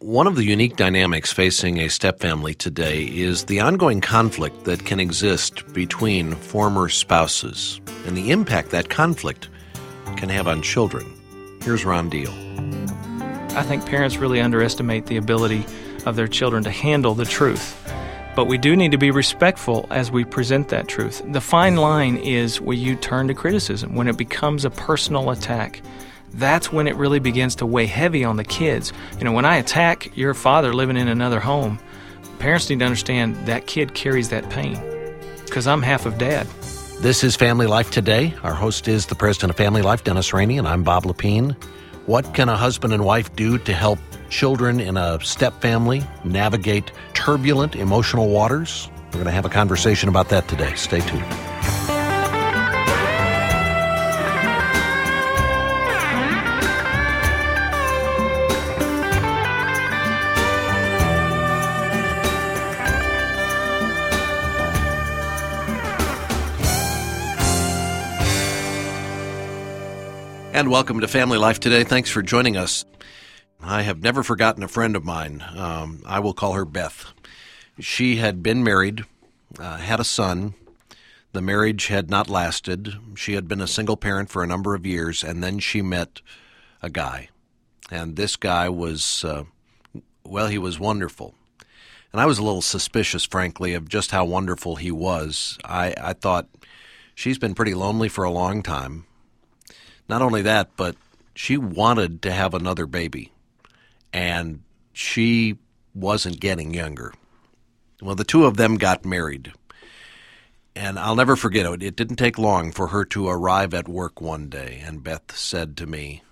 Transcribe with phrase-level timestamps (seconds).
[0.00, 5.00] One of the unique dynamics facing a stepfamily today is the ongoing conflict that can
[5.00, 9.48] exist between former spouses and the impact that conflict
[10.16, 11.04] can have on children.
[11.62, 12.30] Here's Ron Deal.
[13.58, 15.66] I think parents really underestimate the ability
[16.06, 17.76] of their children to handle the truth.
[18.36, 21.22] But we do need to be respectful as we present that truth.
[21.32, 25.82] The fine line is where you turn to criticism, when it becomes a personal attack
[26.34, 28.92] that's when it really begins to weigh heavy on the kids.
[29.18, 31.78] You know, when I attack your father living in another home,
[32.38, 34.80] parents need to understand that kid carries that pain
[35.44, 36.46] because I'm half of dad.
[37.00, 38.34] This is Family Life Today.
[38.42, 41.56] Our host is the president of Family Life, Dennis Rainey, and I'm Bob Lepine.
[42.06, 43.98] What can a husband and wife do to help
[44.30, 48.90] children in a step family navigate turbulent emotional waters?
[49.06, 50.74] We're going to have a conversation about that today.
[50.74, 51.77] Stay tuned.
[70.58, 71.84] And welcome to Family Life today.
[71.84, 72.84] Thanks for joining us.
[73.62, 75.44] I have never forgotten a friend of mine.
[75.54, 77.12] Um, I will call her Beth.
[77.78, 79.04] She had been married,
[79.56, 80.54] uh, had a son.
[81.30, 82.96] The marriage had not lasted.
[83.14, 86.22] She had been a single parent for a number of years, and then she met
[86.82, 87.28] a guy.
[87.88, 89.44] And this guy was, uh,
[90.24, 91.36] well, he was wonderful.
[92.12, 95.56] And I was a little suspicious, frankly, of just how wonderful he was.
[95.64, 96.48] I, I thought
[97.14, 99.04] she's been pretty lonely for a long time
[100.08, 100.96] not only that, but
[101.34, 103.32] she wanted to have another baby,
[104.12, 105.56] and she
[105.94, 107.12] wasn't getting younger.
[108.00, 109.52] Well, the two of them got married.
[110.74, 111.82] And I'll never forget it.
[111.82, 115.76] It didn't take long for her to arrive at work one day, and Beth said
[115.78, 116.22] to me,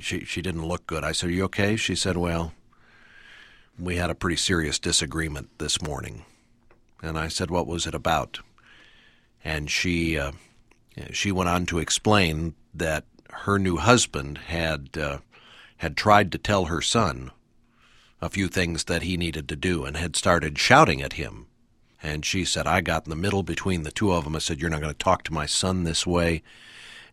[0.00, 1.04] she, she didn't look good.
[1.04, 1.76] I said, Are you okay?
[1.76, 2.52] She said, Well,
[3.78, 6.24] we had a pretty serious disagreement this morning.
[7.02, 8.40] And I said, What was it about?
[9.44, 10.32] And she, uh,
[11.12, 15.18] she went on to explain that her new husband had uh,
[15.78, 17.30] had tried to tell her son
[18.20, 21.46] a few things that he needed to do and had started shouting at him.
[22.00, 24.36] And she said, I got in the middle between the two of them.
[24.36, 26.42] I said, You're not going to talk to my son this way.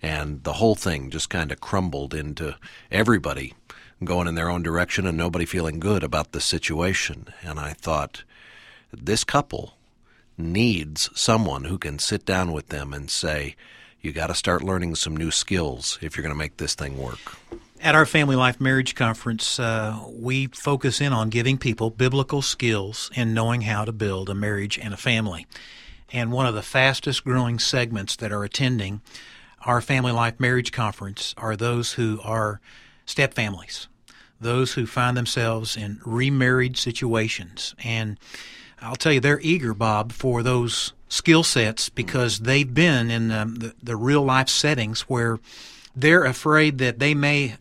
[0.01, 2.55] And the whole thing just kind of crumbled into
[2.91, 3.53] everybody
[4.03, 7.27] going in their own direction and nobody feeling good about the situation.
[7.43, 8.23] And I thought,
[8.91, 9.73] this couple
[10.37, 13.55] needs someone who can sit down with them and say,
[14.01, 16.97] you got to start learning some new skills if you're going to make this thing
[16.97, 17.19] work.
[17.81, 23.09] At our Family Life Marriage Conference, uh, we focus in on giving people biblical skills
[23.15, 25.47] in knowing how to build a marriage and a family.
[26.11, 29.01] And one of the fastest growing segments that are attending
[29.65, 32.59] our Family Life Marriage Conference are those who are
[33.05, 33.87] step families,
[34.39, 37.75] those who find themselves in remarried situations.
[37.83, 38.17] And
[38.81, 43.45] I'll tell you, they're eager, Bob, for those skill sets because they've been in the,
[43.45, 45.39] the, the, real life settings where
[45.95, 47.55] they're afraid that they may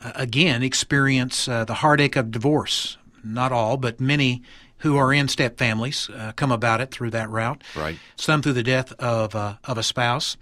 [0.00, 2.96] uh, again experience uh, the heartache of divorce.
[3.24, 4.42] Not all, but many
[4.78, 7.62] who are in step families uh, come about it through that route.
[7.76, 7.98] Right.
[8.16, 10.36] Some through the death of uh, of a spouse.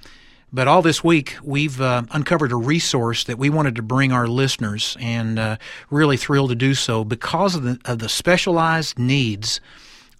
[0.52, 4.26] But all this week, we've uh, uncovered a resource that we wanted to bring our
[4.26, 5.56] listeners, and uh,
[5.90, 9.60] really thrilled to do so because of the, of the specialized needs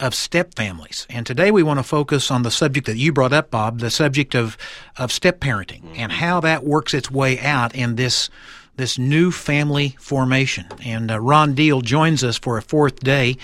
[0.01, 1.07] of step families.
[1.09, 3.91] And today we want to focus on the subject that you brought up, Bob, the
[3.91, 4.57] subject of,
[4.97, 5.95] of step parenting mm-hmm.
[5.97, 8.31] and how that works its way out in this
[8.77, 10.65] this new family formation.
[10.83, 13.37] And uh, Ron Deal joins us for a fourth day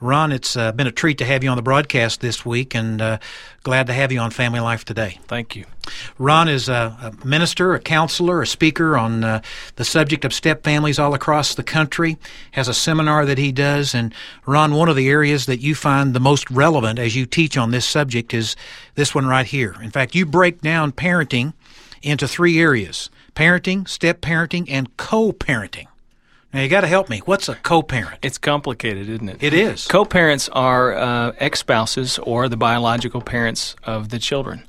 [0.00, 3.00] Ron, it's uh, been a treat to have you on the broadcast this week and
[3.00, 3.18] uh,
[3.62, 5.18] glad to have you on Family Life today.
[5.28, 5.64] Thank you.
[6.18, 9.40] Ron is a, a minister, a counselor, a speaker on uh,
[9.76, 12.18] the subject of step families all across the country,
[12.52, 13.94] has a seminar that he does.
[13.94, 14.12] And
[14.46, 17.70] Ron, one of the areas that you find the most relevant as you teach on
[17.70, 18.56] this subject is
[18.94, 19.76] this one right here.
[19.80, 21.54] In fact, you break down parenting
[22.02, 25.86] into three areas parenting, step parenting, and co parenting.
[26.54, 27.18] Now you got to help me.
[27.24, 28.20] What's a co-parent?
[28.22, 29.42] It's complicated, isn't it?
[29.42, 29.88] It is.
[29.88, 34.62] Co-parents are uh, ex-spouses or the biological parents of the children.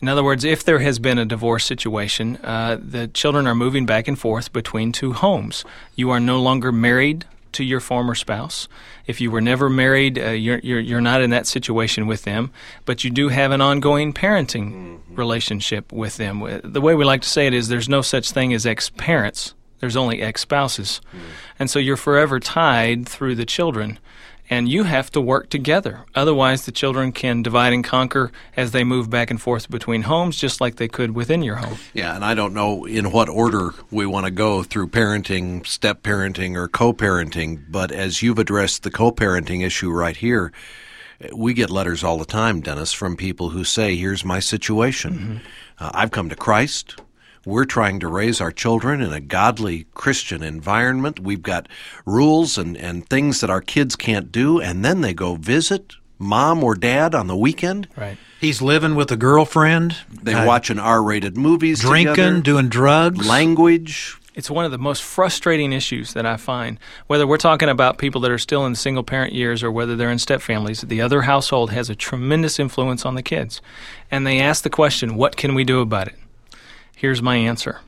[0.00, 3.84] In other words, if there has been a divorce situation, uh, the children are moving
[3.84, 5.64] back and forth between two homes.
[5.96, 8.68] You are no longer married to your former spouse.
[9.08, 12.52] If you were never married, uh, you're, you're, you're not in that situation with them,
[12.84, 15.16] but you do have an ongoing parenting mm-hmm.
[15.16, 16.60] relationship with them.
[16.62, 19.54] The way we like to say it is there's no such thing as ex parents
[19.84, 21.02] there's only ex spouses.
[21.12, 21.18] Mm.
[21.58, 23.98] And so you're forever tied through the children.
[24.50, 26.04] and you have to work together.
[26.14, 30.36] Otherwise, the children can divide and conquer as they move back and forth between homes,
[30.36, 31.78] just like they could within your home.
[31.94, 36.02] Yeah, and I don't know in what order we want to go through parenting, step
[36.02, 40.52] parenting, or co parenting, but as you've addressed the co parenting issue right here,
[41.34, 45.12] we get letters all the time, Dennis, from people who say, Here's my situation.
[45.14, 45.36] Mm-hmm.
[45.78, 47.00] Uh, I've come to Christ.
[47.46, 51.20] We're trying to raise our children in a godly Christian environment.
[51.20, 51.68] We've got
[52.06, 56.64] rules and, and things that our kids can't do, and then they go visit mom
[56.64, 57.88] or dad on the weekend.
[57.96, 58.16] Right.
[58.40, 59.96] He's living with a girlfriend.
[60.22, 64.16] They uh, watching R-rated movies, drinking, together, doing drugs, language.
[64.34, 66.78] It's one of the most frustrating issues that I find.
[67.06, 70.10] Whether we're talking about people that are still in single parent years or whether they're
[70.10, 73.62] in step families, the other household has a tremendous influence on the kids.
[74.10, 76.16] And they ask the question, what can we do about it?
[77.04, 77.80] Here's my answer.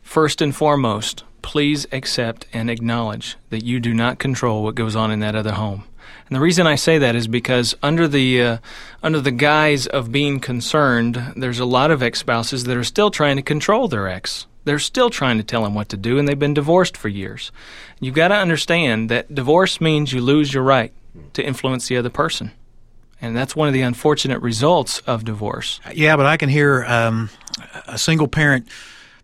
[0.00, 5.10] First and foremost, please accept and acknowledge that you do not control what goes on
[5.10, 5.82] in that other home.
[6.28, 8.58] And the reason I say that is because under the uh,
[9.02, 13.34] under the guise of being concerned, there's a lot of ex-spouses that are still trying
[13.34, 14.46] to control their ex.
[14.62, 17.50] They're still trying to tell him what to do, and they've been divorced for years.
[17.98, 20.92] You've got to understand that divorce means you lose your right
[21.32, 22.52] to influence the other person.
[23.22, 25.80] And that's one of the unfortunate results of divorce.
[25.92, 27.30] Yeah, but I can hear um,
[27.86, 28.66] a single parent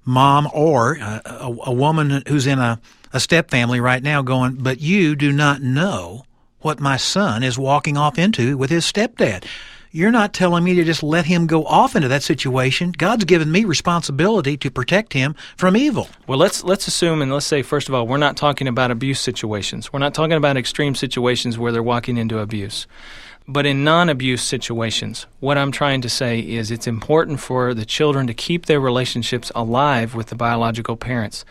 [0.04, 2.80] mom or a, a, a woman who's in a,
[3.12, 6.24] a step family right now going, but you do not know
[6.60, 9.44] what my son is walking off into with his stepdad.
[9.92, 12.92] You're not telling me to just let him go off into that situation.
[12.92, 16.08] God's given me responsibility to protect him from evil.
[16.26, 19.20] Well, let's let's assume and let's say first of all, we're not talking about abuse
[19.20, 19.92] situations.
[19.92, 22.86] We're not talking about extreme situations where they're walking into abuse.
[23.48, 27.84] But in non abuse situations, what I'm trying to say is it's important for the
[27.84, 31.44] children to keep their relationships alive with the biological parents,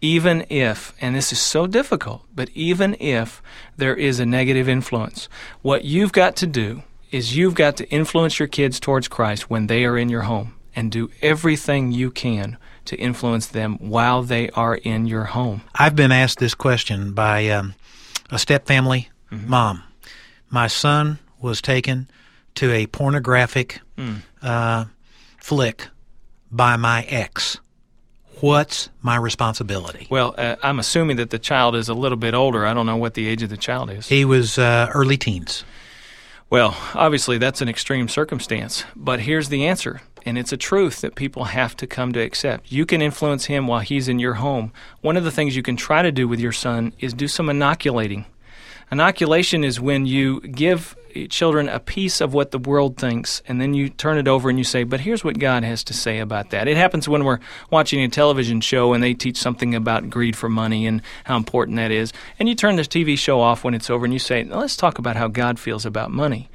[0.00, 3.42] even if, and this is so difficult, but even if
[3.76, 5.28] there is a negative influence.
[5.62, 9.68] What you've got to do is you've got to influence your kids towards Christ when
[9.68, 14.50] they are in your home and do everything you can to influence them while they
[14.50, 15.62] are in your home.
[15.74, 17.74] I've been asked this question by um,
[18.30, 19.48] a step family mm-hmm.
[19.48, 19.82] mom.
[20.50, 22.08] My son was taken
[22.56, 24.22] to a pornographic mm.
[24.42, 24.84] uh,
[25.38, 25.88] flick
[26.50, 27.58] by my ex.
[28.40, 30.06] What's my responsibility?
[30.10, 32.66] Well, uh, I'm assuming that the child is a little bit older.
[32.66, 34.08] I don't know what the age of the child is.
[34.08, 35.64] He was uh, early teens.
[36.50, 38.84] Well, obviously, that's an extreme circumstance.
[38.96, 42.72] But here's the answer, and it's a truth that people have to come to accept.
[42.72, 44.72] You can influence him while he's in your home.
[45.00, 47.50] One of the things you can try to do with your son is do some
[47.50, 48.24] inoculating.
[48.90, 50.96] Inoculation is when you give
[51.26, 54.58] children a piece of what the world thinks, and then you turn it over and
[54.58, 56.68] you say, But here's what God has to say about that.
[56.68, 60.48] It happens when we're watching a television show and they teach something about greed for
[60.48, 62.12] money and how important that is.
[62.38, 64.98] And you turn the TV show off when it's over and you say, Let's talk
[64.98, 66.48] about how God feels about money.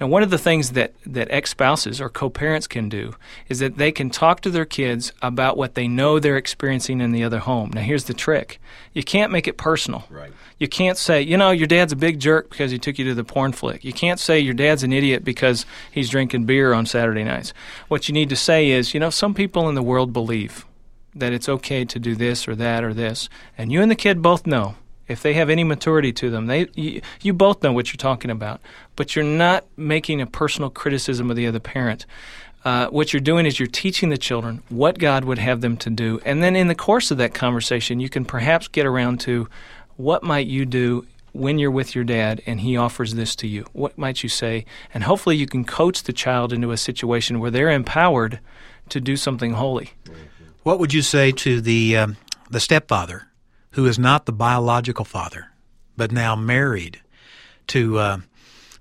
[0.00, 3.14] Now, one of the things that, that ex spouses or co parents can do
[3.48, 7.12] is that they can talk to their kids about what they know they're experiencing in
[7.12, 7.70] the other home.
[7.72, 8.60] Now, here's the trick
[8.92, 10.04] you can't make it personal.
[10.10, 10.32] Right.
[10.58, 13.14] You can't say, you know, your dad's a big jerk because he took you to
[13.14, 13.84] the porn flick.
[13.84, 17.52] You can't say your dad's an idiot because he's drinking beer on Saturday nights.
[17.88, 20.66] What you need to say is, you know, some people in the world believe
[21.14, 24.20] that it's okay to do this or that or this, and you and the kid
[24.20, 24.74] both know
[25.08, 28.30] if they have any maturity to them, they you, you, both know what you're talking
[28.30, 28.60] about,
[28.96, 32.06] but you're not making a personal criticism of the other parent.
[32.64, 35.90] Uh, what you're doing is you're teaching the children what God would have them to
[35.90, 39.48] do, and then in the course of that conversation, you can perhaps get around to
[39.96, 43.66] what might you do when you're with your dad and he offers this to you.
[43.72, 44.64] What might you say?
[44.92, 48.40] And hopefully, you can coach the child into a situation where they're empowered
[48.88, 49.92] to do something holy.
[50.62, 52.16] What would you say to the um,
[52.50, 53.28] the stepfather
[53.76, 55.52] who is not the biological father,
[55.98, 57.00] but now married
[57.68, 58.18] to uh,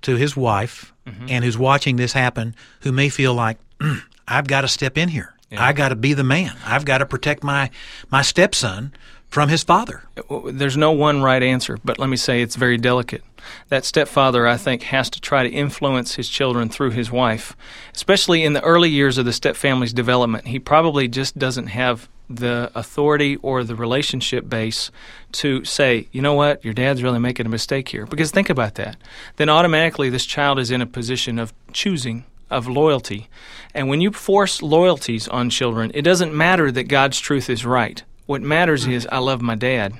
[0.02, 1.28] to his wife, mm-hmm.
[1.30, 5.10] and who's watching this happen, who may feel like mm, I've got to step in
[5.10, 5.34] here.
[5.52, 5.64] Yeah.
[5.64, 6.56] I got to be the man.
[6.66, 7.70] I've got to protect my
[8.10, 8.94] my stepson
[9.28, 10.04] from his father.
[10.46, 13.24] There's no one right answer, but let me say it's very delicate.
[13.68, 17.56] That stepfather, I think, has to try to influence his children through his wife,
[17.94, 20.48] especially in the early years of the stepfamily's development.
[20.48, 24.91] He probably just doesn't have the authority or the relationship base
[25.34, 28.05] to say, you know what, your dad's really making a mistake here.
[28.05, 28.98] Because think about that.
[29.36, 33.27] Then automatically this child is in a position of choosing, of loyalty.
[33.74, 38.03] And when you force loyalties on children, it doesn't matter that God's truth is right.
[38.25, 39.94] What matters is, I love my dad.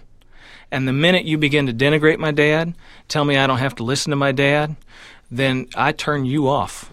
[0.72, 2.74] And the minute you begin to denigrate my dad,
[3.08, 4.75] tell me I don't have to listen to my dad,
[5.29, 6.91] then I turn you off.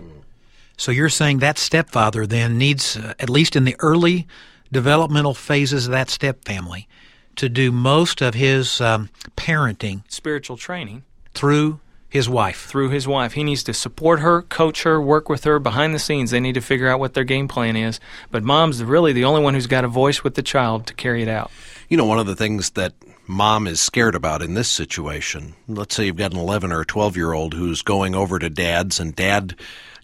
[0.76, 4.26] So you're saying that stepfather then needs, uh, at least in the early
[4.72, 6.88] developmental phases of that step family
[7.36, 11.02] to do most of his um, parenting, spiritual training
[11.34, 12.66] through His wife.
[12.66, 13.32] through his wife.
[13.32, 16.30] He needs to support her, coach her, work with her behind the scenes.
[16.30, 18.00] They need to figure out what their game plan is.
[18.30, 21.22] But mom's really the only one who's got a voice with the child to carry
[21.22, 21.50] it out.
[21.88, 22.92] You know, one of the things that
[23.26, 27.16] mom is scared about in this situation, let's say you've got an 11 or 12
[27.16, 29.54] year old who's going over to dad's and dad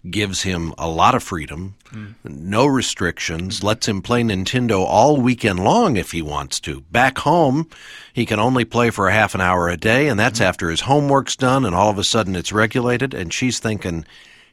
[0.09, 1.75] gives him a lot of freedom,
[2.23, 6.81] no restrictions, lets him play Nintendo all weekend long if he wants to.
[6.91, 7.67] Back home,
[8.13, 10.47] he can only play for a half an hour a day, and that's mm-hmm.
[10.47, 14.05] after his homework's done, and all of a sudden it's regulated, and she's thinking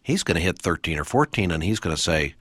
[0.03, 2.35] he's going to hit 13 or 14, and he's going to say,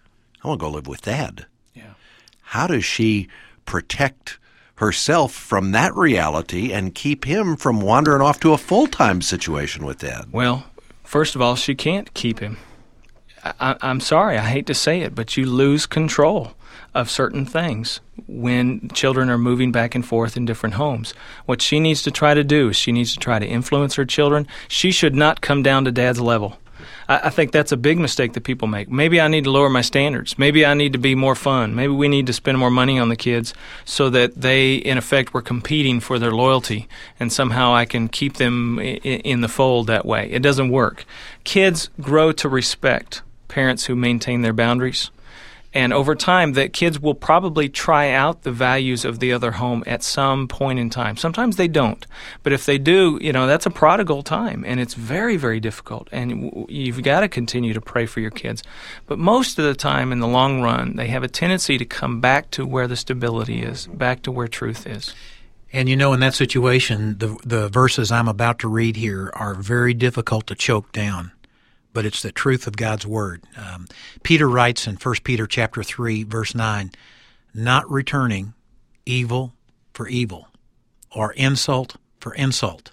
[0.43, 1.45] I want to go live with dad.
[1.73, 1.93] Yeah.
[2.41, 3.27] How does she
[3.65, 4.39] protect
[4.75, 9.85] herself from that reality and keep him from wandering off to a full time situation
[9.85, 10.25] with dad?
[10.31, 10.65] Well,
[11.03, 12.57] first of all, she can't keep him.
[13.45, 16.53] I, I'm sorry, I hate to say it, but you lose control
[16.95, 21.13] of certain things when children are moving back and forth in different homes.
[21.45, 24.05] What she needs to try to do is she needs to try to influence her
[24.05, 24.47] children.
[24.67, 26.57] She should not come down to dad's level.
[27.07, 28.89] I, I think that's a big mistake that people make.
[28.89, 30.39] Maybe I need to lower my standards.
[30.39, 31.75] Maybe I need to be more fun.
[31.75, 35.33] Maybe we need to spend more money on the kids so that they, in effect,
[35.33, 36.87] were competing for their loyalty,
[37.19, 40.31] and somehow I can keep them in the fold that way.
[40.31, 41.05] It doesn't work.
[41.43, 43.21] Kids grow to respect
[43.55, 45.11] parents who maintain their boundaries.
[45.73, 49.81] And over time, that kids will probably try out the values of the other home
[49.87, 51.15] at some point in time.
[51.15, 52.05] Sometimes they don't,
[52.43, 56.09] but if they do, you know that's a prodigal time, and it's very, very difficult.
[56.11, 58.61] And you've got to continue to pray for your kids.
[59.07, 62.19] But most of the time, in the long run, they have a tendency to come
[62.19, 65.13] back to where the stability is, back to where truth is.
[65.75, 69.53] And you know, in that situation, the the verses I'm about to read here are
[69.53, 71.31] very difficult to choke down,
[71.95, 73.41] but it's the truth of God's word.
[73.55, 73.87] Um,
[74.21, 76.91] Peter writes in 1 Peter chapter three, verse nine,
[77.53, 78.53] "Not returning
[79.05, 79.55] evil
[79.93, 80.49] for evil,
[81.09, 82.91] or insult for insult,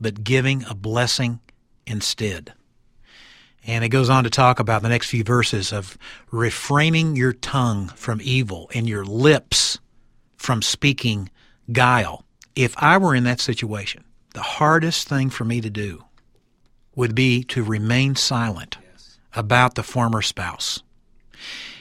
[0.00, 1.40] but giving a blessing
[1.84, 2.54] instead."
[3.64, 5.98] And it goes on to talk about the next few verses of
[6.30, 9.80] refraining your tongue from evil and your lips
[10.36, 11.28] from speaking
[11.72, 12.24] guile.
[12.54, 16.04] If I were in that situation, the hardest thing for me to do
[16.98, 18.76] would be to remain silent
[19.32, 20.82] about the former spouse.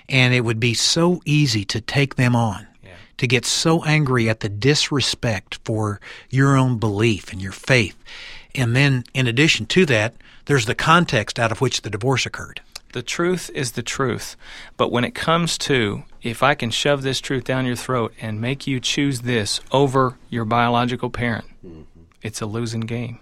[0.08, 2.68] And it would be so easy to take them on,
[3.18, 7.98] to get so angry at the disrespect for your own belief and your faith.
[8.54, 10.14] And then, in addition to that,
[10.46, 12.62] there's the context out of which the divorce occurred.
[12.94, 14.36] The truth is the truth.
[14.78, 18.40] But when it comes to if I can shove this truth down your throat and
[18.40, 21.82] make you choose this over your biological parent, mm-hmm.
[22.22, 23.20] it's a losing game.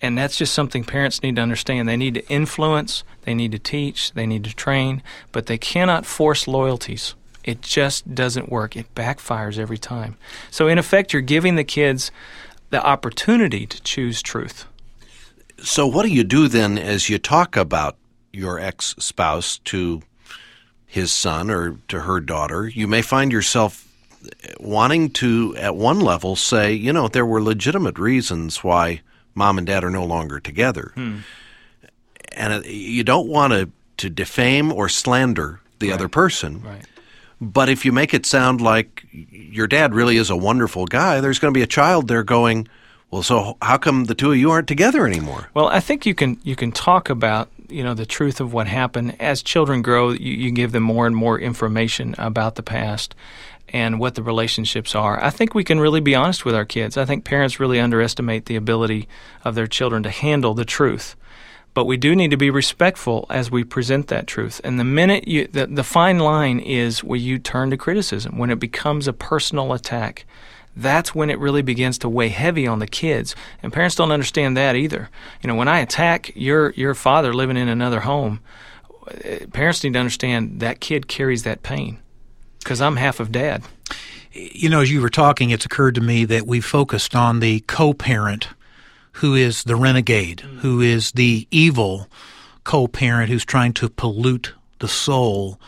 [0.00, 1.88] And that's just something parents need to understand.
[1.88, 5.02] They need to influence, they need to teach, they need to train,
[5.32, 7.14] but they cannot force loyalties.
[7.42, 8.76] It just doesn't work.
[8.76, 10.16] It backfires every time.
[10.50, 12.10] So, in effect, you're giving the kids
[12.70, 14.66] the opportunity to choose truth.
[15.62, 17.96] So, what do you do then as you talk about
[18.32, 20.02] your ex spouse to
[20.86, 22.68] his son or to her daughter?
[22.68, 23.88] You may find yourself
[24.60, 29.00] wanting to, at one level, say, you know, there were legitimate reasons why
[29.38, 30.92] mom and dad are no longer together.
[30.96, 36.62] And uh, you don't want to, to defame or slander the other person.
[36.62, 36.84] Right.
[37.40, 41.38] But if you make it sound like your dad really is a wonderful guy, there's
[41.38, 42.68] going to be a child there going,
[43.10, 45.48] well, so how come the two of you aren't together anymore?
[45.54, 48.66] Well, I think you can you can talk about you know the truth of what
[48.66, 50.10] happened as children grow.
[50.10, 53.14] You, you give them more and more information about the past
[53.70, 55.22] and what the relationships are.
[55.22, 56.96] I think we can really be honest with our kids.
[56.96, 59.08] I think parents really underestimate the ability
[59.44, 61.16] of their children to handle the truth.
[61.74, 64.60] But we do need to be respectful as we present that truth.
[64.64, 68.50] And the minute you, the, the fine line is where you turn to criticism, when
[68.50, 70.24] it becomes a personal attack
[70.76, 73.34] that's when it really begins to weigh heavy on the kids.
[73.64, 75.10] And parents don't understand that either.
[75.42, 78.38] You know, when I attack your your father living in another home,
[79.24, 81.98] eh, parents need to understand that kid carries that pain
[82.68, 83.62] because I'm half of dad.
[84.30, 87.60] You know, as you were talking, it's occurred to me that we focused on the
[87.60, 88.48] co parent
[89.12, 92.08] who is the renegade, who is the evil
[92.64, 95.58] co parent who's trying to pollute the soul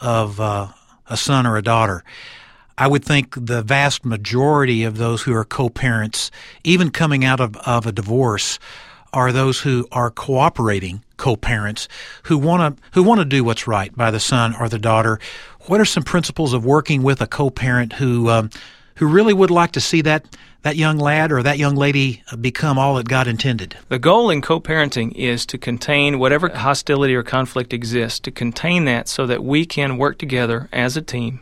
[0.00, 0.68] of uh,
[1.08, 2.04] a son or a daughter.
[2.78, 6.30] I would think the vast majority of those who are co parents,
[6.62, 8.60] even coming out of, of a divorce,
[9.14, 11.88] are those who are cooperating co-parents
[12.24, 15.18] who want to who want to do what's right by the son or the daughter.
[15.66, 18.50] What are some principles of working with a co-parent who um,
[18.96, 20.26] who really would like to see that
[20.62, 23.76] that young lad or that young lady become all that God intended?
[23.88, 28.84] The goal in co parenting is to contain whatever hostility or conflict exists, to contain
[28.86, 31.40] that so that we can work together as a team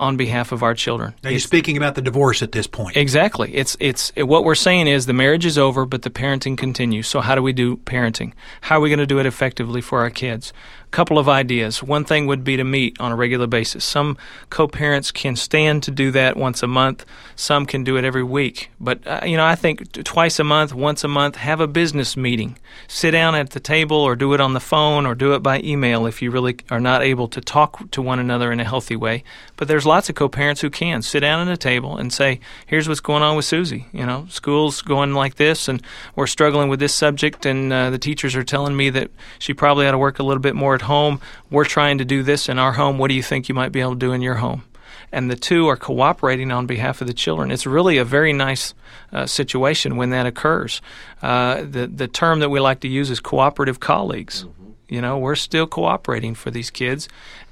[0.00, 1.14] on behalf of our children.
[1.22, 2.96] Now you're speaking about the divorce at this point.
[2.96, 3.54] Exactly.
[3.54, 7.06] It's it's what we're saying is the marriage is over, but the parenting continues.
[7.06, 8.32] So how do we do parenting?
[8.62, 10.52] How are we going to do it effectively for our kids?
[10.94, 11.82] Couple of ideas.
[11.82, 13.84] One thing would be to meet on a regular basis.
[13.84, 14.16] Some
[14.48, 17.04] co-parents can stand to do that once a month.
[17.34, 18.70] Some can do it every week.
[18.80, 22.16] But uh, you know, I think twice a month, once a month, have a business
[22.16, 22.58] meeting.
[22.86, 25.60] Sit down at the table or do it on the phone or do it by
[25.60, 28.94] email if you really are not able to talk to one another in a healthy
[28.94, 29.24] way.
[29.56, 32.88] But there's lots of co-parents who can sit down at a table and say, "Here's
[32.88, 33.86] what's going on with Susie.
[33.92, 35.82] You know, school's going like this and
[36.14, 39.10] we're struggling with this subject and uh, the teachers are telling me that
[39.40, 41.20] she probably ought to work a little bit more at home.
[41.50, 42.98] We're trying to do this in our home.
[42.98, 44.64] What do you think you might be able to do in your home?
[45.12, 47.50] And the two are cooperating on behalf of the children.
[47.50, 48.74] It's really a very nice
[49.12, 50.80] uh, situation when that occurs.
[51.22, 54.44] Uh, the the term that we like to use is cooperative colleagues.
[54.44, 54.64] Mm-hmm.
[54.88, 57.08] You know, we're still cooperating for these kids.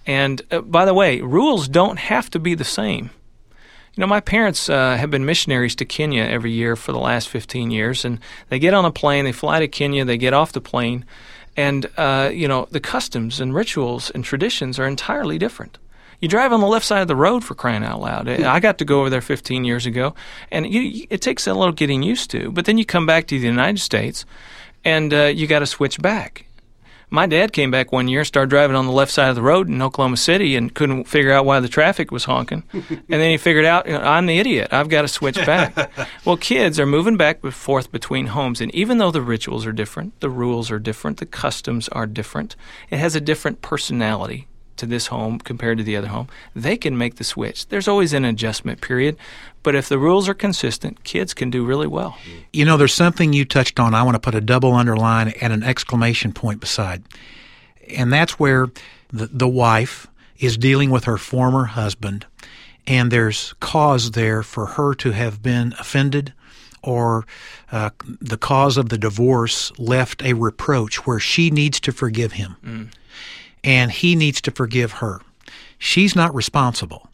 [0.06, 3.10] And uh, by the way, rules don't have to be the same.
[3.94, 7.28] You know, my parents uh, have been missionaries to Kenya every year for the last
[7.28, 10.52] 15 years, and they get on a plane, they fly to Kenya, they get off
[10.52, 11.04] the plane,
[11.56, 15.78] and, uh, you know, the customs and rituals and traditions are entirely different.
[16.20, 18.28] You drive on the left side of the road for crying out loud.
[18.28, 20.14] I got to go over there 15 years ago,
[20.52, 22.52] and you, it takes a little getting used to.
[22.52, 24.24] But then you come back to the United States,
[24.84, 26.46] and uh, you got to switch back.
[27.12, 29.68] My dad came back one year, started driving on the left side of the road
[29.68, 32.62] in Oklahoma City, and couldn't figure out why the traffic was honking.
[32.72, 34.72] and then he figured out, you know, I'm the idiot.
[34.72, 35.92] I've got to switch back.
[36.24, 39.72] well, kids are moving back and forth between homes, and even though the rituals are
[39.72, 42.56] different, the rules are different, the customs are different,
[42.88, 46.96] it has a different personality to this home compared to the other home, they can
[46.96, 47.68] make the switch.
[47.68, 49.16] There's always an adjustment period,
[49.62, 52.16] but if the rules are consistent, kids can do really well.
[52.52, 53.94] You know, there's something you touched on.
[53.94, 57.02] I want to put a double underline and an exclamation point beside.
[57.96, 58.68] And that's where
[59.12, 60.06] the, the wife
[60.38, 62.26] is dealing with her former husband,
[62.86, 66.32] and there's cause there for her to have been offended
[66.82, 67.24] or
[67.70, 72.56] uh, the cause of the divorce left a reproach where she needs to forgive him.
[72.64, 72.88] Mm
[73.64, 75.20] and he needs to forgive her.
[75.78, 77.08] She's not responsible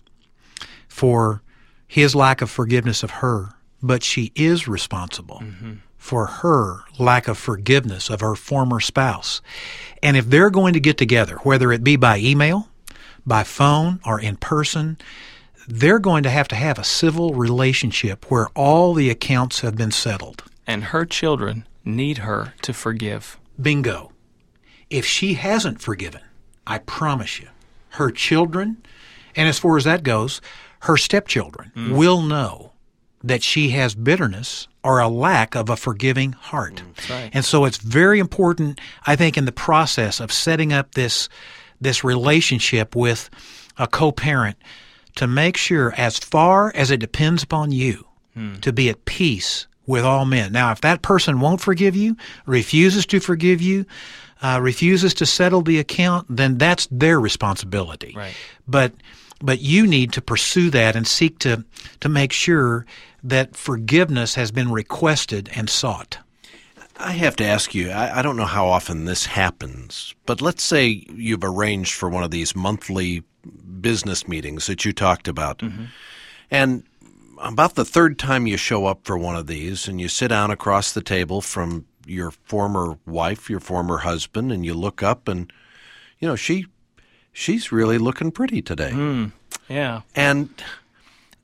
[0.88, 1.42] for
[1.86, 5.74] his lack of forgiveness of her, but she is responsible mm-hmm.
[5.96, 9.40] for her lack of forgiveness of her former spouse.
[10.02, 12.68] And if they're going to get together, whether it be by email,
[13.26, 14.98] by phone, or in person,
[15.66, 19.90] they're going to have to have a civil relationship where all the accounts have been
[19.90, 20.44] settled.
[20.66, 23.38] And her children need her to forgive.
[23.60, 24.12] Bingo.
[24.90, 26.22] If she hasn't forgiven,
[26.68, 27.48] I promise you,
[27.90, 28.76] her children,
[29.34, 30.40] and as far as that goes,
[30.80, 31.96] her stepchildren mm.
[31.96, 32.72] will know
[33.24, 36.76] that she has bitterness or a lack of a forgiving heart.
[36.86, 37.30] Mm, right.
[37.32, 41.28] And so it's very important, I think, in the process of setting up this
[41.80, 43.30] this relationship with
[43.76, 44.56] a co-parent
[45.14, 48.04] to make sure as far as it depends upon you
[48.36, 48.60] mm.
[48.60, 50.52] to be at peace with all men.
[50.52, 53.86] Now, if that person won't forgive you, refuses to forgive you,
[54.42, 58.14] uh, refuses to settle the account, then that's their responsibility.
[58.16, 58.34] Right.
[58.68, 58.92] But
[59.40, 61.64] but you need to pursue that and seek to
[62.00, 62.86] to make sure
[63.24, 66.18] that forgiveness has been requested and sought.
[67.00, 70.64] I have to ask you, I, I, don't know how often this happens, but let's
[70.64, 73.22] say you've arranged for one of these monthly
[73.80, 75.58] business meetings that you talked about.
[75.58, 75.84] Mm-hmm.
[76.50, 76.82] And
[77.40, 80.50] about the third time you show up for one of these and you sit down
[80.50, 85.52] across the table from your former wife, your former husband, and you look up and
[86.18, 86.66] you know she
[87.32, 88.90] she's really looking pretty today.
[88.90, 89.32] Mm,
[89.68, 90.48] yeah, and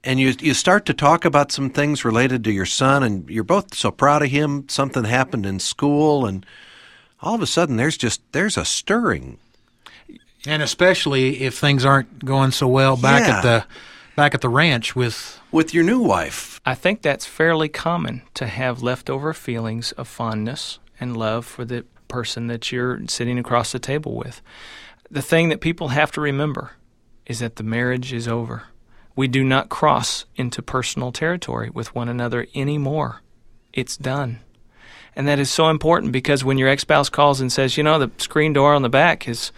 [0.02, 3.44] and you you start to talk about some things related to your son, and you're
[3.44, 4.68] both so proud of him.
[4.68, 6.44] Something happened in school, and
[7.20, 9.38] all of a sudden there's just there's a stirring,
[10.46, 13.36] and especially if things aren't going so well back yeah.
[13.36, 13.64] at the
[14.16, 16.60] back at the ranch with with your new wife.
[16.64, 21.84] I think that's fairly common to have leftover feelings of fondness and love for the
[22.08, 24.40] person that you're sitting across the table with.
[25.10, 26.72] The thing that people have to remember
[27.26, 28.64] is that the marriage is over.
[29.16, 33.22] We do not cross into personal territory with one another anymore.
[33.72, 34.40] It's done.
[35.16, 37.98] And that is so important because when your ex spouse calls and says, you know,
[37.98, 39.52] the screen door on the back is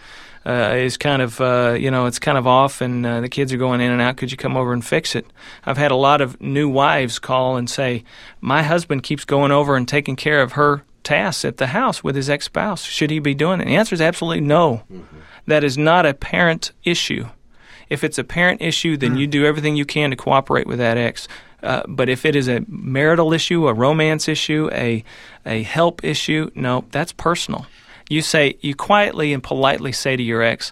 [0.47, 3.51] uh, is kind of uh, you know it's kind of off and uh, the kids
[3.51, 4.15] are going in and out.
[4.15, 5.25] Could you come over and fix it?
[5.65, 8.05] I've had a lot of new wives call and say,
[8.39, 12.15] my husband keeps going over and taking care of her tasks at the house with
[12.15, 12.83] his ex spouse.
[12.83, 13.63] Should he be doing it?
[13.63, 14.83] And the answer is absolutely no.
[14.91, 15.17] Mm-hmm.
[15.47, 17.27] That is not a parent issue.
[17.89, 19.19] If it's a parent issue, then mm-hmm.
[19.19, 21.27] you do everything you can to cooperate with that ex.
[21.63, 25.03] Uh, but if it is a marital issue, a romance issue, a
[25.45, 27.65] a help issue, no, that's personal.
[28.09, 30.71] You say, you quietly and politely say to your ex,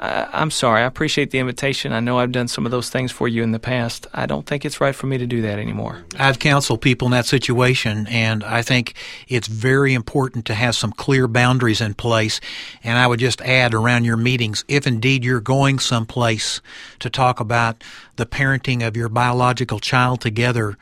[0.00, 0.80] uh, I'm sorry.
[0.80, 1.92] I appreciate the invitation.
[1.92, 4.06] I know I've done some of those things for you in the past.
[4.14, 6.02] I don't think it's right for me to do that anymore.
[6.18, 8.94] I've counseled people in that situation, and I think
[9.28, 12.40] it's very important to have some clear boundaries in place.
[12.82, 16.62] And I would just add around your meetings, if indeed you're going someplace
[17.00, 17.84] to talk about
[18.16, 20.78] the parenting of your biological child together,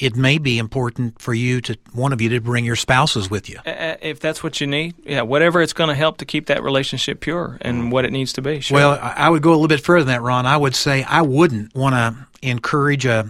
[0.00, 3.48] it may be important for you to one of you to bring your spouses with
[3.48, 3.58] you.
[3.66, 7.20] If that's what you need, yeah, whatever it's going to help to keep that relationship
[7.20, 8.60] pure and what it needs to be.
[8.60, 8.76] Sure.
[8.76, 10.46] Well, I would go a little bit further than that, Ron.
[10.46, 13.24] I would say I wouldn't want to encourage a uh,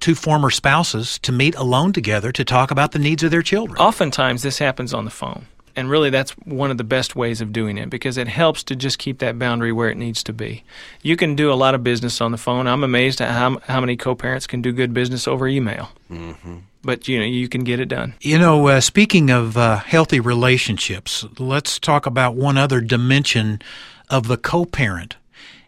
[0.00, 3.78] two former spouses to meet alone together to talk about the needs of their children.
[3.78, 5.46] Oftentimes, this happens on the phone.
[5.76, 8.74] And really, that's one of the best ways of doing it because it helps to
[8.74, 10.64] just keep that boundary where it needs to be.
[11.02, 12.66] You can do a lot of business on the phone.
[12.66, 15.90] I'm amazed at how, how many co parents can do good business over email.
[16.10, 16.56] Mm-hmm.
[16.82, 18.14] But you know you can get it done.
[18.22, 23.60] You know, uh, speaking of uh, healthy relationships, let's talk about one other dimension
[24.08, 25.16] of the co-parent,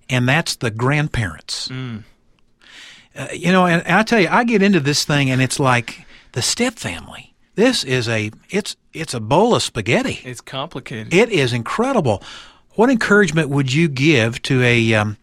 [0.09, 1.69] and that's the grandparents.
[1.69, 2.05] Mm.
[3.17, 6.07] Uh, you know, and I tell you, I get into this thing, and it's like
[6.33, 7.28] the step family
[7.59, 10.21] this is a it's it's a bowl of spaghetti.
[10.25, 11.13] It's complicated.
[11.13, 12.23] It is incredible.
[12.77, 15.17] What encouragement would you give to a um,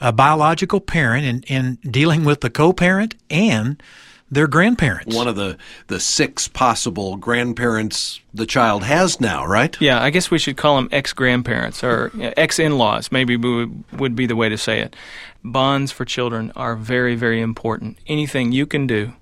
[0.00, 3.82] a biological parent in, in dealing with the co-parent and
[4.30, 5.14] their grandparents?
[5.14, 5.58] One of the
[5.88, 9.76] the six possible grandparents the child has now, right?
[9.78, 13.12] Yeah, I guess we should call them ex grandparents or ex in laws.
[13.12, 14.96] Maybe would, would be the way to say it.
[15.44, 17.98] Bonds for children are very very important.
[18.06, 19.12] Anything you can do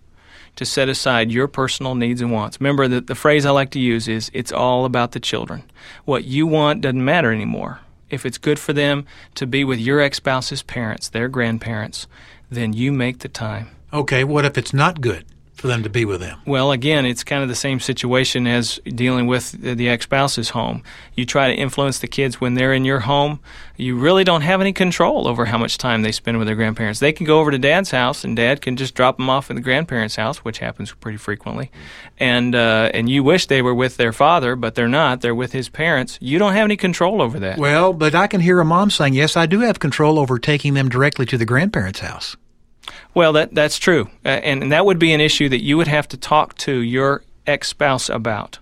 [0.57, 2.61] to set aside your personal needs and wants.
[2.61, 5.65] Remember that the phrase I like to use is it's all about the children.
[6.05, 7.81] What you want doesn't matter anymore.
[8.11, 12.07] If it's good for them to be with your ex spouse's parents, their grandparents,
[12.51, 13.71] then you make the time.
[13.93, 15.25] Okay, what if it's not good?
[15.65, 16.39] For them to be with them?
[16.45, 20.83] Well, again, it's kind of the same situation as dealing with the ex spouse's home.
[21.15, 23.41] You try to influence the kids when they're in your home.
[23.79, 27.01] You really don't have any control over how much time they spend with their grandparents.
[27.01, 29.57] They can go over to dad's house, and dad can just drop them off at
[29.57, 31.71] the grandparents' house, which happens pretty frequently.
[32.19, 35.23] And uh, and you wish they were with their father, but they're not.
[35.23, 36.19] They're with his parents.
[36.21, 37.57] You don't have any control over that.
[37.57, 40.75] Well, but I can hear a mom saying, "Yes, I do have control over taking
[40.75, 42.37] them directly to the grandparents' house."
[43.15, 45.89] Well, that that's true, uh, and, and that would be an issue that you would
[45.89, 48.59] have to talk to your ex spouse about.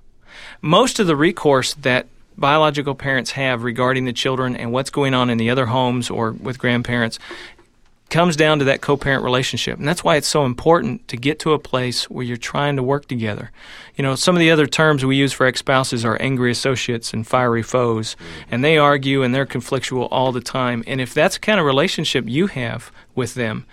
[0.60, 2.06] Most of the recourse that
[2.36, 6.32] biological parents have regarding the children and what's going on in the other homes or
[6.32, 7.18] with grandparents
[8.12, 9.78] comes down to that co-parent relationship.
[9.78, 12.82] And that's why it's so important to get to a place where you're trying to
[12.82, 13.50] work together.
[13.96, 17.26] You know some of the other terms we use for ex-spouses are angry associates and
[17.26, 18.14] fiery foes.
[18.50, 20.84] And they argue and they're conflictual all the time.
[20.86, 23.66] And if that's the kind of relationship you have with them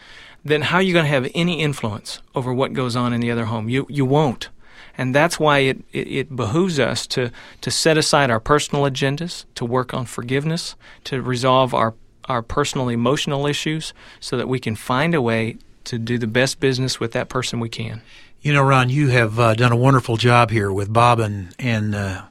[0.43, 3.31] then how are you going to have any influence over what goes on in the
[3.31, 3.69] other home?
[3.69, 4.49] You you won't.
[4.97, 9.45] And that's why it, it, it, behooves us to, to set aside our personal agendas,
[9.55, 10.75] to work on forgiveness,
[11.05, 11.93] to resolve our,
[12.25, 16.59] our personal emotional issues so that we can find a way to do the best
[16.59, 18.01] business with that person we can.
[18.41, 21.95] You know, Ron, you have uh, done a wonderful job here with Bob and, and
[21.95, 22.23] uh,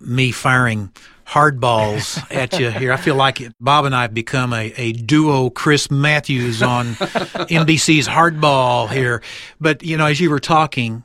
[0.00, 0.92] me firing
[1.26, 2.92] hardballs at you here.
[2.92, 6.86] I feel like it, Bob and I have become a, a duo Chris Matthews on
[6.94, 9.22] NBC's Hardball here.
[9.60, 11.02] But, you know, as you were talking,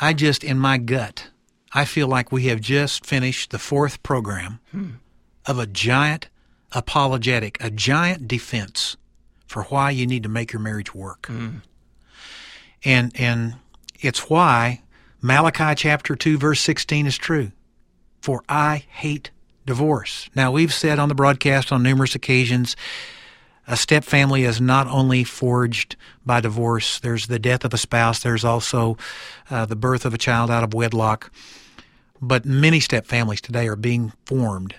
[0.00, 1.30] I just, in my gut,
[1.72, 4.90] I feel like we have just finished the fourth program hmm.
[5.46, 6.28] of a giant
[6.72, 8.96] apologetic, a giant defense
[9.46, 11.26] for why you need to make your marriage work.
[11.26, 11.58] Hmm.
[12.84, 13.54] And, and
[13.98, 14.82] it's why
[15.22, 17.50] Malachi chapter 2 verse 16 is true.
[18.20, 19.30] For I hate
[19.66, 20.28] divorce.
[20.34, 22.76] Now, we've said on the broadcast on numerous occasions
[23.66, 25.96] a step family is not only forged
[26.26, 28.98] by divorce, there's the death of a spouse, there's also
[29.50, 31.32] uh, the birth of a child out of wedlock.
[32.20, 34.74] But many step families today are being formed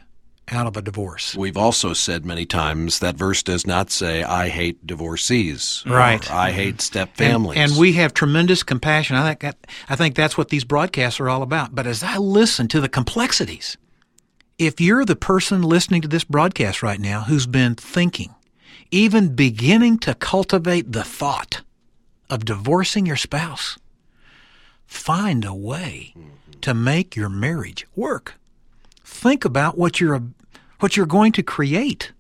[0.50, 1.36] out of a divorce.
[1.36, 5.84] We've also said many times that verse does not say, I hate divorcees.
[5.88, 6.30] Right.
[6.32, 7.58] I hate step families.
[7.58, 9.16] And, and, we have tremendous compassion.
[9.16, 11.74] I think, that, I think that's what these broadcasts are all about.
[11.74, 13.78] But as I listen to the complexities
[14.58, 18.34] if you're the person listening to this broadcast right now who's been thinking,
[18.92, 21.62] even beginning to cultivate the thought
[22.30, 23.78] of divorcing your spouse,
[24.86, 26.14] find a way
[26.62, 28.36] to make your marriage work.
[29.04, 30.24] Think about what you're
[30.80, 32.12] what you're going to create.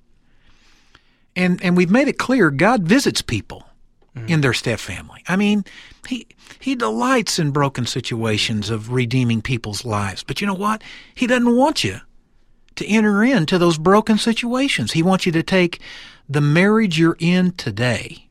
[1.36, 3.64] And and we've made it clear God visits people
[4.16, 4.28] mm-hmm.
[4.28, 5.24] in their step family.
[5.28, 5.64] I mean,
[6.08, 6.28] he
[6.60, 10.24] he delights in broken situations of redeeming people's lives.
[10.24, 10.84] But you know what?
[11.14, 12.02] He doesn't want you
[12.76, 14.92] to enter into those broken situations.
[14.92, 15.80] He wants you to take
[16.28, 18.30] the marriage you're in today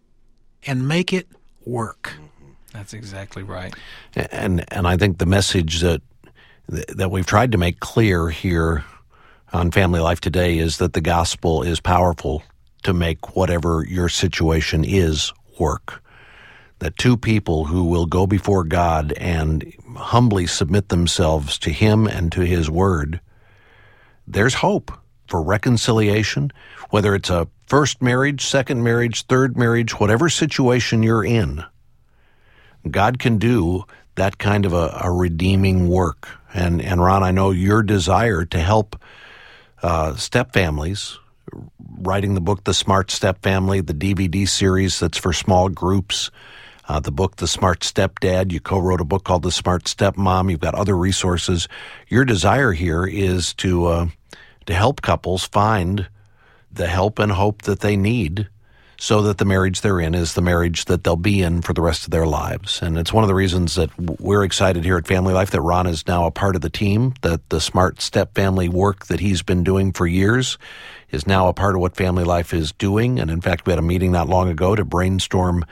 [0.66, 1.28] and make it
[1.64, 2.12] work.
[2.72, 3.74] That's exactly right.
[4.16, 6.02] And and I think the message that
[6.68, 8.85] that we've tried to make clear here
[9.52, 12.42] on Family Life today is that the gospel is powerful
[12.83, 16.02] to make whatever your situation is work.
[16.80, 22.33] That two people who will go before God and humbly submit themselves to Him and
[22.33, 23.20] to His Word,
[24.26, 24.92] there's hope
[25.28, 26.52] for reconciliation,
[26.90, 31.64] whether it's a first marriage, second marriage, third marriage, whatever situation you're in.
[32.90, 33.84] God can do
[34.16, 36.28] that kind of a, a redeeming work.
[36.52, 39.00] And, and Ron, I know your desire to help
[39.82, 41.18] uh, step families,
[41.98, 46.30] writing the book The Smart Step Family, the DVD series that's for small groups,
[46.88, 48.52] uh, the book The Smart Stepdad.
[48.52, 50.50] You co-wrote a book called The Smart Stepmom.
[50.50, 51.68] You've got other resources.
[52.08, 54.06] Your desire here is to uh,
[54.66, 56.08] to help couples find
[56.72, 58.48] the help and hope that they need
[58.96, 61.82] so that the marriage they're in is the marriage that they'll be in for the
[61.82, 62.80] rest of their lives.
[62.80, 65.86] And it's one of the reasons that we're excited here at Family Life that Ron
[65.86, 69.42] is now a part of the team, that the Smart Step Family work that he's
[69.42, 70.58] been doing for years
[71.10, 73.18] is now a part of what Family Life is doing.
[73.18, 75.64] And in fact, we had a meeting not long ago to brainstorm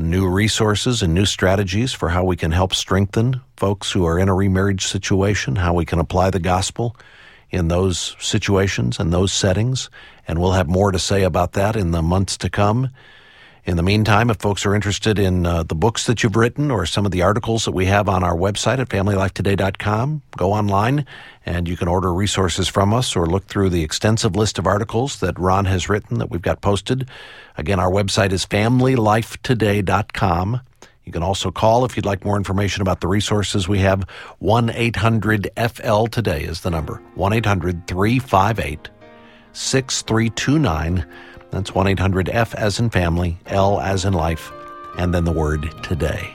[0.00, 4.28] new resources and new strategies for how we can help strengthen folks who are in
[4.28, 6.96] a remarriage situation, how we can apply the gospel
[7.50, 9.90] in those situations and those settings.
[10.26, 12.90] And we'll have more to say about that in the months to come.
[13.66, 16.86] In the meantime, if folks are interested in uh, the books that you've written or
[16.86, 21.04] some of the articles that we have on our website at familylifetoday.com, go online
[21.44, 25.20] and you can order resources from us or look through the extensive list of articles
[25.20, 27.06] that Ron has written that we've got posted.
[27.58, 30.60] Again, our website is familylifetoday.com.
[31.04, 34.04] You can also call if you'd like more information about the resources we have.
[34.38, 38.88] 1 800 FL Today is the number 1 800 358
[39.52, 41.04] 6329.
[41.50, 44.52] That's 1 800 F as in family, L as in life,
[44.96, 46.34] and then the word today.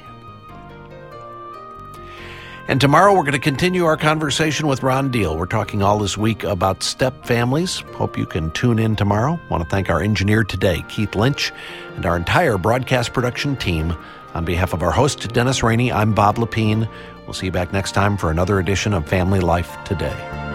[2.68, 5.38] And tomorrow we're going to continue our conversation with Ron Deal.
[5.38, 7.82] We're talking all this week about step families.
[7.94, 9.40] Hope you can tune in tomorrow.
[9.52, 11.54] Want to thank our engineer today, Keith Lynch,
[11.96, 13.96] and our entire broadcast production team.
[14.34, 16.90] On behalf of our host, Dennis Rainey, I'm Bob Lepine.
[17.26, 20.55] We'll see you back next time for another edition of Family Life Today.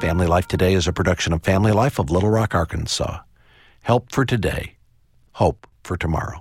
[0.00, 3.18] Family Life Today is a production of Family Life of Little Rock, Arkansas.
[3.82, 4.76] Help for today,
[5.32, 6.36] hope for tomorrow.